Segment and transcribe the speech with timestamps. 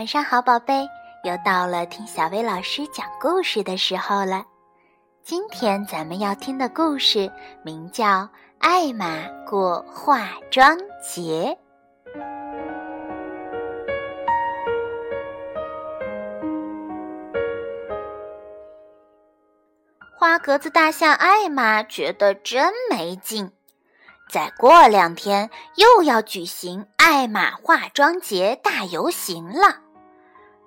[0.00, 0.88] 晚上好，宝贝，
[1.24, 4.46] 又到了听小薇老师讲故事的时候了。
[5.22, 7.30] 今天咱们要听的故事
[7.62, 8.06] 名叫
[8.60, 11.54] 《艾玛过化妆节》。
[20.18, 23.52] 花格子大象艾玛觉得真没劲。
[24.30, 29.89] 再过两天又要举行艾玛化妆节大游行了。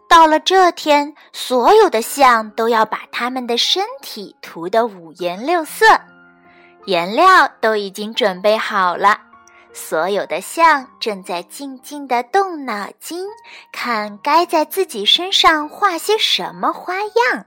[0.08, 5.86] 到了这天，所有的象都要把它们的身体涂得五颜六色，
[6.86, 9.20] 颜料都已经准备好了。
[9.74, 13.26] 所有的象正在静静地动脑筋，
[13.72, 17.46] 看该在自己身上画些什么花样。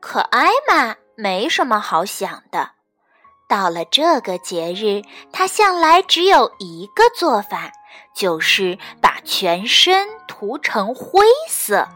[0.00, 2.70] 可艾玛没什么好想的。
[3.48, 7.70] 到了这个节日，他向来只有一个做法，
[8.14, 11.86] 就是把全身涂成灰色。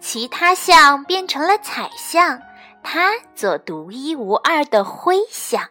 [0.00, 2.40] 其他象变成了彩象，
[2.82, 5.68] 他做独一无二的灰象。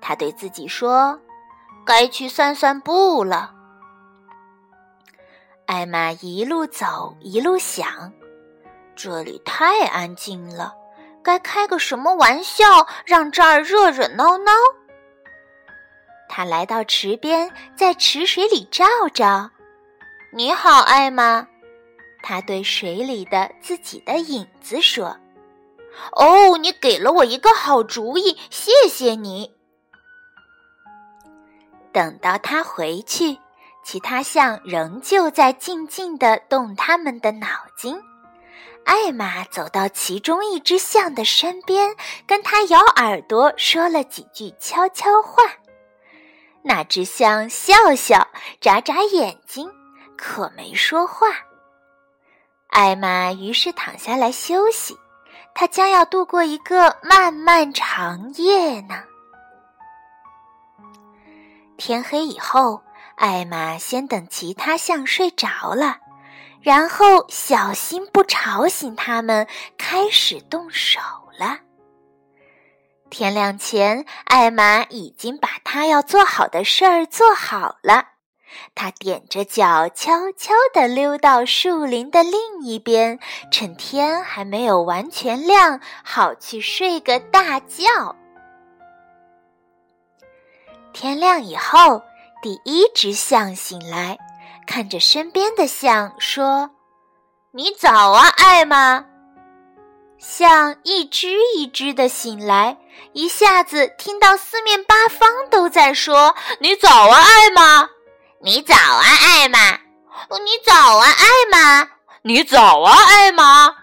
[0.00, 1.18] 他对自己说
[1.84, 3.52] ：“该去散散步了。”
[5.66, 8.12] 艾玛一路走一路想，
[8.94, 10.74] 这里太安静了。
[11.22, 14.52] 该开个什么玩笑，让这儿热热闹闹？
[16.38, 19.50] 他来到池边，在池水里照照。
[20.32, 21.48] 你好，艾玛。
[22.22, 25.16] 他对水里的自己的影子说
[26.14, 29.52] ：“哦，你给了我一个好主意，谢谢你。”
[31.90, 33.36] 等到他回去，
[33.82, 38.00] 其他象仍旧在静静地动他们的脑筋。
[38.84, 41.96] 艾玛走到其中一只象的身边，
[42.28, 45.42] 跟他咬耳朵，说了几句悄悄话。
[46.62, 48.28] 那只象笑笑，
[48.60, 49.70] 眨眨眼睛，
[50.16, 51.28] 可没说话。
[52.68, 54.96] 艾玛于是躺下来休息，
[55.54, 59.02] 她将要度过一个漫漫长夜呢。
[61.76, 62.82] 天黑以后，
[63.16, 65.98] 艾玛先等其他象睡着了。
[66.60, 69.46] 然后小心不吵醒他们，
[69.78, 71.00] 开始动手
[71.38, 71.60] 了。
[73.10, 78.08] 天亮前，艾玛已经把她要做好的事儿做好了。
[78.74, 83.18] 她踮着脚，悄悄地溜到树林的另一边，
[83.50, 88.16] 趁天还没有完全亮，好去睡个大觉。
[90.92, 92.02] 天亮以后，
[92.42, 94.18] 第一只象醒来。
[94.66, 96.70] 看着身边的象说
[97.52, 99.06] ：“你早啊，艾玛。”
[100.18, 102.76] 象一只一只的醒来，
[103.12, 107.88] 一下子听到四面八方都在说：“你早啊，艾玛！
[108.40, 109.78] 你早啊，艾玛！
[110.44, 111.88] 你早啊，艾玛！
[112.22, 113.74] 你早啊，艾玛！”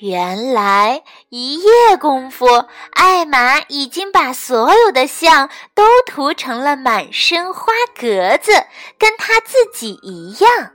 [0.00, 2.46] 原来一夜功夫，
[2.92, 8.64] 艾玛已经把所有的象都涂成了满身花格子，
[8.98, 10.70] 跟她自己一样。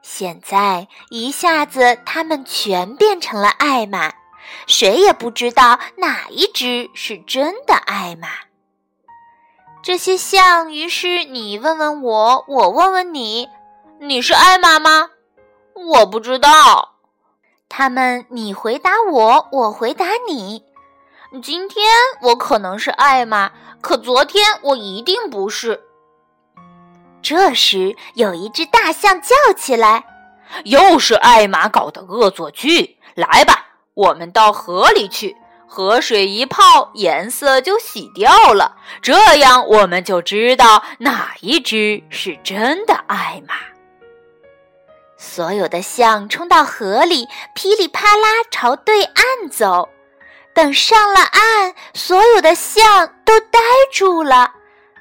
[0.00, 4.12] 现在一下子，它们全变成了艾玛，
[4.66, 8.28] 谁也不知道哪一只是真的艾玛。
[9.82, 13.48] 这些象，于是你问问我，我问问你，
[14.00, 15.10] 你是艾玛吗？
[15.74, 16.94] 我不知道。
[17.68, 20.64] 他们，你回答我，我回答你。
[21.42, 21.84] 今天
[22.22, 25.82] 我可能是艾玛，可昨天我一定不是。
[27.22, 30.04] 这时，有一只大象叫起来
[30.64, 32.98] ：“又是艾玛搞的恶作剧！
[33.14, 33.65] 来吧，
[33.96, 35.34] 我们到河里去，
[35.66, 43.54] 河水一泡，颜色就洗掉了，这样我们就知道哪一只是真的艾玛。”
[45.16, 49.88] 所有的象冲到河里，噼里啪啦朝对岸走。
[50.52, 53.58] 等上了岸，所有的象都呆
[53.90, 54.52] 住了，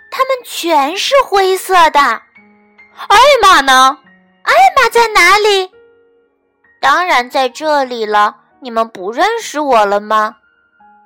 [0.09, 1.99] 它们全是灰色的。
[1.99, 3.97] 艾玛呢？
[4.43, 5.69] 艾玛在哪里？
[6.79, 8.37] 当然在这里了。
[8.61, 10.37] 你们不认识我了吗？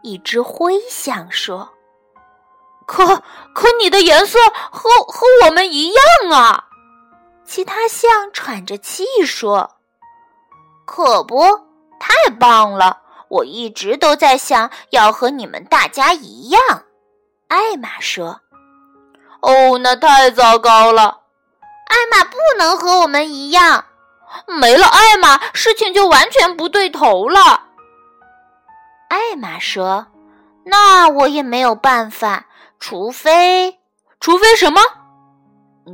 [0.01, 1.69] 一只灰象说
[2.87, 3.05] ：“可
[3.53, 4.39] 可，你的颜色
[4.71, 6.65] 和和我们一样啊。”
[7.43, 9.77] 其他象喘着气说
[10.85, 11.41] ：“可不，
[11.99, 13.01] 太棒了！
[13.27, 16.61] 我一直都在想要和你们大家一样。”
[17.49, 18.39] 艾玛说
[19.41, 21.21] ：“哦，那太糟糕了！
[21.87, 23.83] 艾玛不能和我们一样，
[24.45, 27.67] 没了艾玛，事情就完全不对头了。”
[29.09, 30.07] 艾玛说
[30.65, 32.45] ：“那我也没有办法，
[32.79, 33.79] 除非……
[34.19, 34.81] 除非什么？”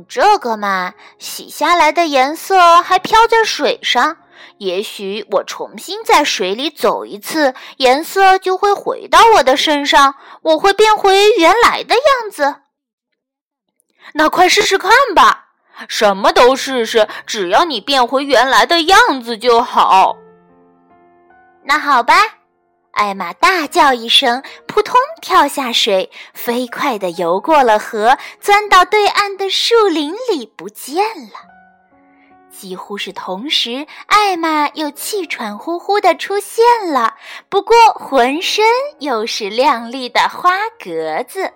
[0.08, 4.18] 这个嘛，洗下来的颜色还飘在水上。
[4.58, 12.56] 也许我重新在水里走一次，颜色就会回到我的身上，我会变回原来的样子。
[14.12, 15.45] 那快试试看吧，
[15.88, 20.16] 什么都试试，只要你变回原来的样子就好。
[21.64, 22.14] 那好吧，
[22.92, 31.40] 艾玛大叫一声，扑通跳下水，飞快地游过了河，钻到对岸的树林里不见了。
[32.48, 37.14] 几乎是同时，艾玛又气喘呼呼地出现了，
[37.50, 38.64] 不过浑身
[39.00, 40.52] 又是亮丽的花
[40.82, 41.52] 格子。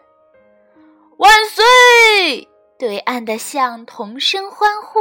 [1.16, 2.49] 万岁！
[2.80, 4.98] 对岸的象同声欢呼：“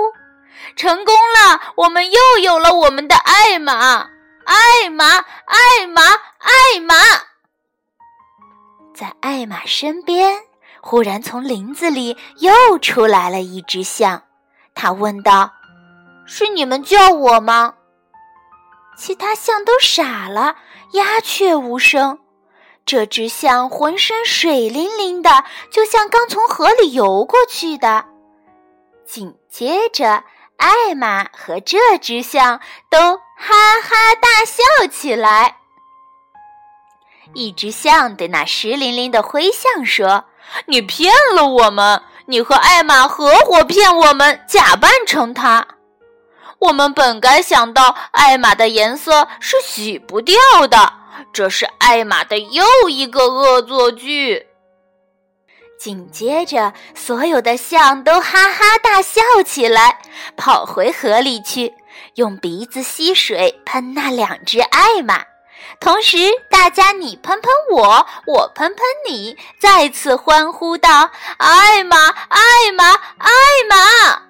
[0.76, 1.74] 成功了！
[1.78, 4.10] 我们又有了我们的艾玛！
[4.44, 5.06] 艾玛，
[5.46, 6.02] 艾玛，
[6.40, 6.96] 艾玛！”
[8.94, 10.42] 在艾玛身边，
[10.82, 14.24] 忽然从林子里又出来了一只象，
[14.76, 15.54] 他问道。
[16.26, 17.76] 是你们叫我吗？
[18.98, 20.58] 其他象都傻了，
[20.92, 22.20] 鸦雀无声。
[22.90, 28.06] 这只象浑身水灵灵的，就像刚从河里游过去的。
[29.06, 30.24] 紧接着，
[30.58, 32.60] 艾玛和这只象
[32.90, 35.58] 都哈哈大笑起来。
[37.36, 40.26] 一只象对那湿淋淋的灰象说
[40.66, 42.02] ：“你骗了我们！
[42.26, 45.68] 你和艾玛合伙骗我们，假扮成他。”
[46.58, 50.36] 我们本该想到，艾玛的颜色是洗不掉
[50.68, 50.94] 的。
[51.32, 54.48] 这是艾玛的又一个恶作剧。
[55.78, 60.02] 紧接着，所有的象都哈哈大笑起来，
[60.36, 61.74] 跑回河里去，
[62.16, 65.24] 用鼻子吸水喷那两只艾玛。
[65.80, 66.18] 同时，
[66.50, 73.30] 大家你喷喷我，我喷喷你，再次欢呼道：“艾玛，艾玛，艾
[73.70, 74.22] 玛！”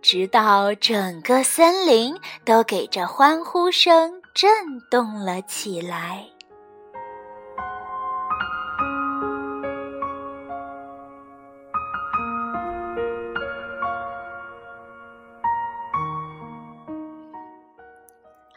[0.00, 6.26] 直到整个森林都给这欢呼声震动了起来。